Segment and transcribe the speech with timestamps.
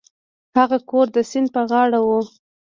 [0.57, 2.09] هغه کور د سیند په غاړه و.